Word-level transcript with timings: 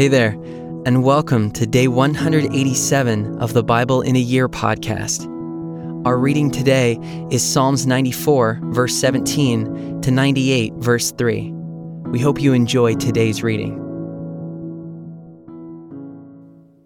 Hey 0.00 0.08
there, 0.08 0.30
and 0.86 1.04
welcome 1.04 1.50
to 1.50 1.66
day 1.66 1.86
187 1.86 3.38
of 3.38 3.52
the 3.52 3.62
Bible 3.62 4.00
in 4.00 4.16
a 4.16 4.18
Year 4.18 4.48
podcast. 4.48 5.26
Our 6.06 6.16
reading 6.16 6.50
today 6.50 6.98
is 7.30 7.42
Psalms 7.42 7.86
94, 7.86 8.60
verse 8.62 8.94
17 8.94 10.00
to 10.00 10.10
98, 10.10 10.72
verse 10.76 11.12
3. 11.12 11.50
We 12.12 12.18
hope 12.18 12.40
you 12.40 12.54
enjoy 12.54 12.94
today's 12.94 13.42
reading. 13.42 13.74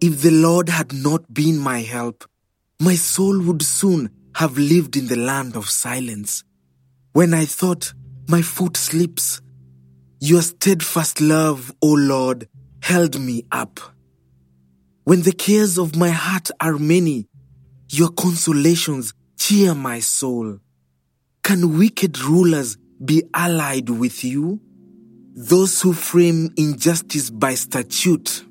If 0.00 0.22
the 0.22 0.30
Lord 0.30 0.70
had 0.70 0.94
not 0.94 1.34
been 1.34 1.58
my 1.58 1.80
help, 1.82 2.24
my 2.80 2.94
soul 2.94 3.42
would 3.42 3.60
soon 3.60 4.08
have 4.36 4.56
lived 4.56 4.96
in 4.96 5.08
the 5.08 5.16
land 5.16 5.54
of 5.54 5.68
silence. 5.68 6.44
When 7.12 7.34
I 7.34 7.44
thought, 7.44 7.92
my 8.26 8.40
foot 8.40 8.78
slips, 8.78 9.42
your 10.18 10.40
steadfast 10.40 11.20
love, 11.20 11.74
O 11.82 11.88
Lord, 11.88 12.48
held 12.82 13.18
me 13.18 13.44
up. 13.50 13.80
When 15.04 15.22
the 15.22 15.32
cares 15.32 15.78
of 15.78 15.96
my 15.96 16.10
heart 16.10 16.50
are 16.60 16.78
many, 16.78 17.28
your 17.88 18.10
consolations 18.10 19.14
cheer 19.38 19.74
my 19.74 20.00
soul. 20.00 20.58
Can 21.42 21.78
wicked 21.78 22.20
rulers 22.20 22.76
be 23.04 23.22
allied 23.32 23.88
with 23.88 24.24
you? 24.24 24.60
Those 25.34 25.80
who 25.80 25.92
frame 25.92 26.50
injustice 26.56 27.30
by 27.30 27.54
statute. 27.54 28.44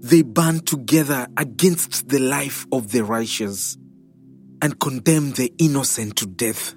They 0.00 0.22
band 0.22 0.66
together 0.66 1.26
against 1.36 2.08
the 2.08 2.18
life 2.18 2.66
of 2.70 2.92
the 2.92 3.04
righteous 3.04 3.76
and 4.60 4.78
condemn 4.78 5.32
the 5.32 5.52
innocent 5.58 6.16
to 6.16 6.26
death. 6.26 6.74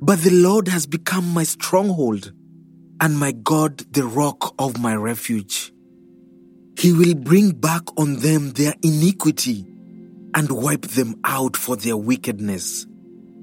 But 0.00 0.20
the 0.20 0.30
Lord 0.30 0.68
has 0.68 0.86
become 0.86 1.32
my 1.32 1.44
stronghold 1.44 2.32
and 3.00 3.18
my 3.18 3.32
God 3.32 3.78
the 3.92 4.06
rock 4.06 4.54
of 4.58 4.78
my 4.78 4.94
refuge. 4.94 5.72
He 6.78 6.92
will 6.92 7.14
bring 7.14 7.52
back 7.52 7.82
on 7.98 8.16
them 8.16 8.52
their 8.52 8.74
iniquity 8.82 9.66
and 10.34 10.50
wipe 10.50 10.82
them 10.82 11.18
out 11.24 11.56
for 11.56 11.76
their 11.76 11.96
wickedness. 11.96 12.86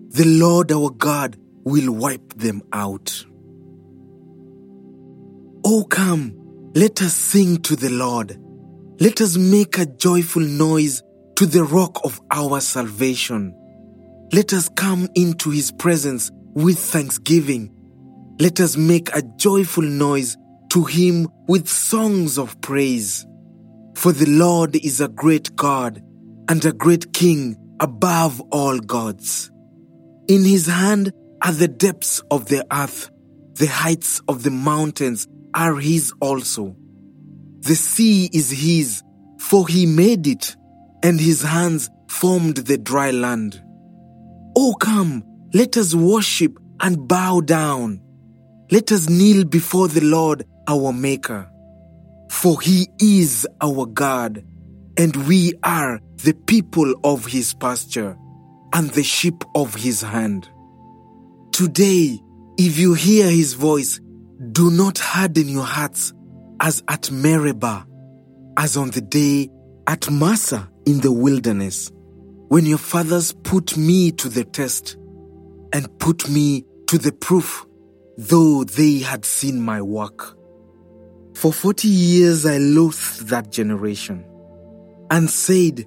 The 0.10 0.26
Lord 0.26 0.72
our 0.72 0.92
God 0.92 1.38
will 1.64 1.92
wipe 1.92 2.34
them 2.34 2.62
out. 2.72 3.26
Oh, 5.66 5.86
come, 5.90 6.36
let 6.76 7.02
us 7.02 7.16
sing 7.16 7.58
to 7.64 7.76
the 7.76 7.90
Lord. 7.90 8.38
Let 9.00 9.22
us 9.22 9.38
make 9.38 9.80
a 9.80 9.86
joyful 9.86 10.44
noise 10.44 11.02
to 11.38 11.46
the 11.48 11.64
rock 11.64 12.00
of 12.04 12.22
our 12.30 12.62
salvation. 12.62 13.56
Let 14.32 14.54
us 14.54 14.70
come 14.70 15.08
into 15.16 15.50
his 15.50 15.72
presence 15.72 16.30
with 16.54 16.78
thanksgiving 16.78 17.73
let 18.44 18.60
us 18.60 18.76
make 18.76 19.08
a 19.16 19.22
joyful 19.38 19.86
noise 19.86 20.36
to 20.70 20.84
him 20.84 21.30
with 21.48 21.66
songs 21.66 22.38
of 22.38 22.60
praise. 22.60 23.26
For 23.96 24.12
the 24.12 24.26
Lord 24.26 24.76
is 24.76 25.00
a 25.00 25.08
great 25.08 25.56
God 25.56 26.02
and 26.50 26.66
a 26.66 26.74
great 26.74 27.14
King 27.14 27.56
above 27.80 28.42
all 28.52 28.80
gods. 28.80 29.50
In 30.28 30.44
his 30.44 30.68
hand 30.68 31.14
are 31.42 31.54
the 31.54 31.70
depths 31.70 32.22
of 32.30 32.48
the 32.48 32.66
earth, 32.70 33.10
the 33.54 33.68
heights 33.68 34.22
of 34.28 34.44
the 34.44 34.52
mountains 34.52 35.26
are 35.56 35.78
his 35.78 36.12
also. 36.20 36.76
The 37.62 37.76
sea 37.76 38.30
is 38.34 38.52
his, 38.52 39.04
for 39.40 39.70
he 39.70 39.86
made 39.86 40.28
it, 40.28 40.58
and 41.02 41.18
his 41.18 41.44
hands 41.44 41.90
formed 42.10 42.58
the 42.58 42.78
dry 42.78 43.12
land. 43.12 43.64
Oh, 44.58 44.76
come, 44.78 45.24
let 45.54 45.78
us 45.78 45.96
worship 45.96 46.60
and 46.82 47.08
bow 47.08 47.40
down. 47.40 48.03
Let 48.74 48.92
us 48.92 49.08
kneel 49.08 49.46
before 49.46 49.88
the 49.88 50.02
Lord 50.02 50.48
our 50.68 50.92
Maker. 50.92 51.48
For 52.32 52.60
he 52.60 52.88
is 53.00 53.48
our 53.62 53.86
God, 53.86 54.44
and 54.98 55.16
we 55.28 55.54
are 55.64 56.02
the 56.24 56.34
people 56.34 56.96
of 57.04 57.28
his 57.28 57.54
pasture 57.54 58.18
and 58.74 58.90
the 58.90 59.04
sheep 59.04 59.44
of 59.54 59.76
his 59.76 60.02
hand. 60.02 60.50
Today, 61.52 62.20
if 62.58 62.80
you 62.80 62.96
hear 62.96 63.30
his 63.30 63.54
voice, 63.54 64.02
do 64.52 64.72
not 64.72 64.98
harden 64.98 65.50
your 65.50 65.66
hearts 65.66 66.12
as 66.60 66.82
at 66.88 67.12
Meribah, 67.12 67.86
as 68.58 68.76
on 68.76 68.90
the 68.90 69.02
day 69.02 69.52
at 69.86 70.10
Massah 70.10 70.68
in 70.88 71.00
the 71.02 71.12
wilderness, 71.12 71.92
when 72.48 72.66
your 72.66 72.80
fathers 72.80 73.34
put 73.44 73.78
me 73.78 74.12
to 74.14 74.30
the 74.30 74.44
test 74.44 74.98
and 75.72 76.00
put 76.00 76.28
me 76.28 76.66
to 76.88 76.98
the 76.98 77.12
proof 77.12 77.68
though 78.18 78.64
they 78.64 79.00
had 79.00 79.26
seen 79.26 79.62
my 79.62 79.82
work. 79.82 80.38
For 81.36 81.52
forty 81.52 81.88
years 81.88 82.46
I 82.46 82.58
loathed 82.58 83.28
that 83.28 83.52
generation 83.52 84.26
and 85.10 85.30
said, 85.30 85.86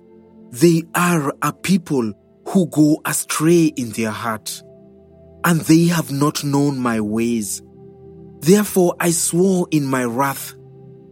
They 0.51 0.83
are 0.95 1.33
a 1.43 1.53
people 1.53 2.13
who 2.49 2.67
go 2.69 3.01
astray 3.05 3.67
in 3.67 3.91
their 3.91 4.11
heart, 4.11 4.63
and 5.45 5.61
they 5.63 5.85
have 5.85 6.11
not 6.11 6.45
known 6.45 6.79
my 6.79 7.01
ways. 7.01 7.63
Therefore 8.41 8.95
I 9.01 9.11
swore 9.11 9.69
in 9.71 9.85
my 9.87 10.05
wrath, 10.05 10.55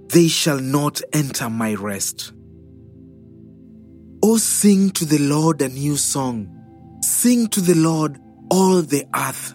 They 0.09 0.29
shall 0.29 0.61
not 0.61 1.01
enter 1.13 1.49
my 1.49 1.75
rest. 1.75 2.33
O 4.23 4.37
sing 4.39 4.91
to 4.91 5.05
the 5.05 5.19
Lord 5.19 5.61
a 5.61 5.69
new 5.69 5.97
song. 5.97 6.49
Sing 7.03 7.47
to 7.49 7.61
the 7.61 7.75
Lord 7.75 8.19
all 8.51 8.81
the 8.81 9.05
earth. 9.15 9.55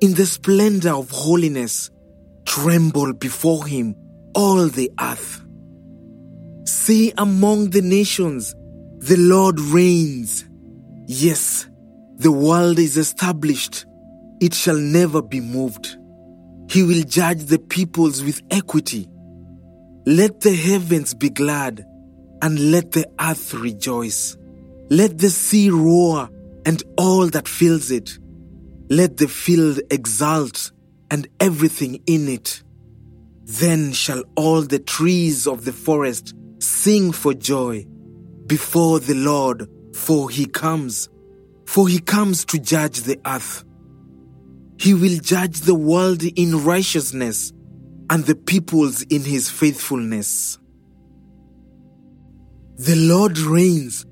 in 0.00 0.14
the 0.14 0.26
splendor 0.26 0.90
of 0.90 1.10
holiness, 1.10 1.90
tremble 2.46 3.12
before 3.12 3.66
him 3.66 3.94
all 4.34 4.66
the 4.66 4.90
earth. 5.00 5.44
See 6.64 7.12
among 7.18 7.70
the 7.70 7.82
nations, 7.82 8.54
the 8.98 9.16
Lord 9.16 9.60
reigns. 9.60 10.44
Yes, 11.06 11.68
the 12.16 12.32
world 12.32 12.78
is 12.78 12.96
established. 12.96 13.84
It 14.40 14.54
shall 14.54 14.76
never 14.76 15.20
be 15.20 15.40
moved. 15.40 15.96
He 16.70 16.82
will 16.82 17.02
judge 17.02 17.44
the 17.44 17.58
peoples 17.58 18.22
with 18.22 18.40
equity. 18.50 19.08
Let 20.06 20.40
the 20.40 20.54
heavens 20.54 21.12
be 21.12 21.28
glad 21.28 21.84
and 22.40 22.70
let 22.70 22.92
the 22.92 23.06
earth 23.20 23.52
rejoice. 23.52 24.36
Let 24.88 25.18
the 25.18 25.28
sea 25.28 25.68
roar 25.70 26.30
and 26.64 26.82
all 26.96 27.26
that 27.28 27.48
fills 27.48 27.90
it. 27.90 28.18
Let 28.90 29.18
the 29.18 29.28
field 29.28 29.80
exult 29.88 30.72
and 31.12 31.28
everything 31.38 32.02
in 32.06 32.28
it. 32.28 32.64
Then 33.44 33.92
shall 33.92 34.24
all 34.36 34.62
the 34.62 34.80
trees 34.80 35.46
of 35.46 35.64
the 35.64 35.72
forest 35.72 36.34
sing 36.58 37.12
for 37.12 37.32
joy 37.32 37.86
before 38.48 38.98
the 38.98 39.14
Lord, 39.14 39.68
for 39.94 40.28
he 40.28 40.46
comes, 40.46 41.08
for 41.66 41.86
he 41.86 42.00
comes 42.00 42.44
to 42.46 42.58
judge 42.58 43.02
the 43.02 43.20
earth. 43.24 43.64
He 44.76 44.92
will 44.92 45.20
judge 45.20 45.60
the 45.60 45.74
world 45.76 46.24
in 46.24 46.64
righteousness 46.64 47.52
and 48.10 48.24
the 48.24 48.34
peoples 48.34 49.02
in 49.02 49.22
his 49.22 49.48
faithfulness. 49.48 50.58
The 52.76 52.96
Lord 52.96 53.38
reigns. 53.38 54.04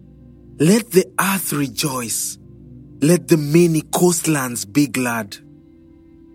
Let 0.61 0.93
the 0.93 1.07
earth 1.21 1.53
rejoice. 1.53 2.39
Let 3.01 3.29
the 3.29 3.37
many 3.37 3.83
coastlands 3.83 4.65
be 4.65 4.89
glad. 4.89 5.37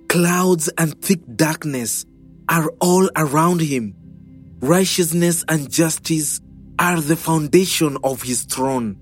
Clouds 0.07 0.69
and 0.77 0.99
thick 1.01 1.19
darkness 1.35 2.05
are 2.47 2.69
all 2.79 3.09
around 3.15 3.61
him. 3.61 3.95
righteousness 4.61 5.43
and 5.49 5.69
justice 5.69 6.39
are 6.79 7.01
the 7.01 7.17
foundation 7.17 7.97
of 8.01 8.21
his 8.21 8.43
throne. 8.43 8.95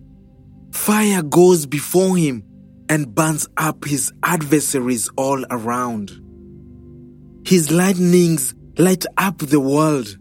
Fire 0.71 1.21
goes 1.21 1.67
before 1.67 2.17
him 2.17 2.43
and 2.89 3.13
burns 3.13 3.47
up 3.57 3.85
his 3.85 4.11
adversaries 4.23 5.07
all 5.15 5.45
around. 5.51 6.11
His 7.45 7.71
lightnings 7.71 8.55
light 8.79 9.05
up 9.17 9.37
the 9.37 9.59
world. 9.59 10.17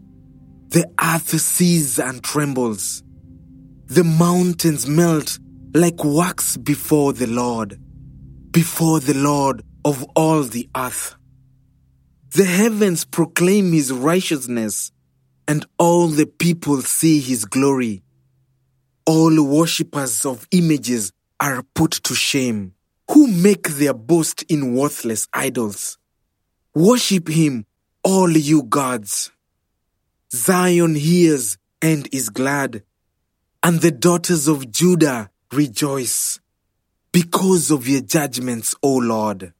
The 0.69 0.87
earth 1.03 1.29
sees 1.41 1.97
and 1.97 2.23
trembles. 2.23 3.03
The 3.87 4.03
mountains 4.03 4.87
melt 4.87 5.39
like 5.73 6.03
wax 6.03 6.57
before 6.57 7.13
the 7.13 7.27
Lord, 7.27 7.79
before 8.51 8.99
the 8.99 9.13
Lord 9.13 9.63
of 9.85 10.03
all 10.15 10.43
the 10.43 10.69
earth. 10.75 11.15
The 12.35 12.43
heavens 12.43 13.05
proclaim 13.05 13.71
his 13.71 13.91
righteousness, 13.91 14.91
and 15.47 15.65
all 15.77 16.07
the 16.07 16.25
people 16.25 16.81
see 16.81 17.19
his 17.19 17.45
glory. 17.45 18.03
All 19.05 19.43
worshippers 19.43 20.25
of 20.25 20.45
images 20.51 21.13
are 21.39 21.63
put 21.73 21.91
to 22.03 22.15
shame, 22.15 22.73
who 23.09 23.27
make 23.27 23.69
their 23.69 23.93
boast 23.93 24.43
in 24.43 24.75
worthless 24.75 25.27
idols. 25.33 25.97
Worship 26.75 27.29
him, 27.29 27.65
all 28.03 28.29
you 28.29 28.63
gods. 28.63 29.31
Zion 30.33 30.95
hears 30.95 31.57
and 31.81 32.07
is 32.13 32.29
glad, 32.29 32.83
and 33.63 33.79
the 33.79 33.91
daughters 33.91 34.47
of 34.47 34.69
Judah 34.69 35.30
rejoice 35.51 36.39
because 37.11 37.71
of 37.71 37.87
your 37.87 38.01
judgments, 38.01 38.73
O 38.81 38.95
Lord. 38.95 39.53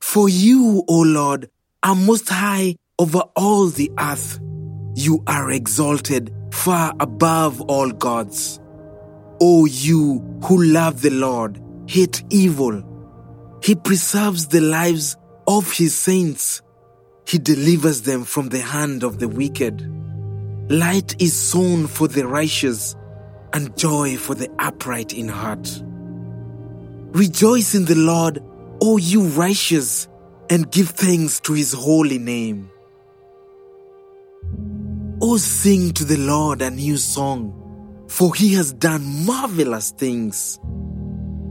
For 0.00 0.28
you, 0.28 0.84
O 0.86 1.00
Lord, 1.00 1.50
are 1.82 1.94
most 1.94 2.28
high 2.28 2.76
over 2.98 3.22
all 3.34 3.68
the 3.68 3.90
earth. 3.98 4.38
You 4.94 5.22
are 5.26 5.50
exalted 5.50 6.34
far 6.52 6.92
above 7.00 7.60
all 7.62 7.90
gods. 7.90 8.60
O 9.40 9.64
you 9.66 10.40
who 10.44 10.62
love 10.62 11.00
the 11.00 11.10
Lord, 11.10 11.62
hate 11.86 12.22
evil. 12.30 12.82
He 13.62 13.74
preserves 13.74 14.48
the 14.48 14.60
lives 14.60 15.16
of 15.46 15.72
his 15.72 15.96
saints. 15.96 16.62
He 17.26 17.38
delivers 17.38 18.02
them 18.02 18.24
from 18.24 18.48
the 18.48 18.60
hand 18.60 19.04
of 19.04 19.18
the 19.18 19.28
wicked. 19.28 19.86
Light 20.70 21.20
is 21.20 21.34
sown 21.34 21.86
for 21.86 22.08
the 22.08 22.26
righteous 22.26 22.94
and 23.52 23.76
joy 23.76 24.16
for 24.16 24.34
the 24.34 24.50
upright 24.58 25.12
in 25.12 25.28
heart. 25.28 25.82
Rejoice 27.12 27.74
in 27.74 27.84
the 27.84 27.94
Lord, 27.94 28.42
O 28.80 28.96
you 28.96 29.22
righteous, 29.22 30.08
and 30.50 30.70
give 30.70 30.90
thanks 30.90 31.40
to 31.40 31.52
his 31.52 31.72
holy 31.72 32.18
name. 32.18 32.70
O 35.20 35.36
sing 35.36 35.92
to 35.94 36.04
the 36.04 36.16
Lord 36.16 36.62
a 36.62 36.70
new 36.70 36.96
song, 36.96 38.06
for 38.08 38.34
he 38.34 38.54
has 38.54 38.72
done 38.72 39.26
marvelous 39.26 39.90
things. 39.90 40.58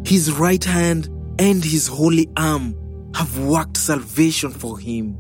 His 0.06 0.32
right 0.32 0.64
hand 0.64 1.10
and 1.40 1.64
his 1.64 1.88
holy 1.88 2.30
arm 2.38 2.76
have 3.14 3.38
worked 3.40 3.78
salvation 3.78 4.52
for 4.52 4.80
him. 4.80 5.18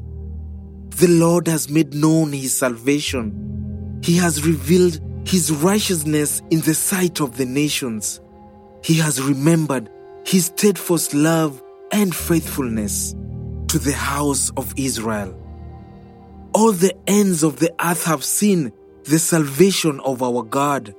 The 0.89 1.07
Lord 1.07 1.47
has 1.47 1.69
made 1.69 1.93
known 1.93 2.31
his 2.31 2.55
salvation. 2.55 3.99
He 4.01 4.17
has 4.17 4.45
revealed 4.45 5.01
his 5.27 5.51
righteousness 5.51 6.41
in 6.49 6.61
the 6.61 6.73
sight 6.73 7.19
of 7.19 7.35
the 7.35 7.45
nations. 7.45 8.21
He 8.81 8.95
has 8.95 9.21
remembered 9.21 9.89
his 10.25 10.45
steadfast 10.45 11.13
love 11.13 11.61
and 11.91 12.15
faithfulness 12.15 13.13
to 13.67 13.77
the 13.77 13.93
house 13.93 14.51
of 14.55 14.73
Israel. 14.77 15.35
All 16.53 16.71
the 16.71 16.95
ends 17.07 17.43
of 17.43 17.59
the 17.59 17.73
earth 17.85 18.05
have 18.05 18.23
seen 18.23 18.71
the 19.03 19.19
salvation 19.19 19.99
of 19.99 20.23
our 20.23 20.43
God. 20.43 20.95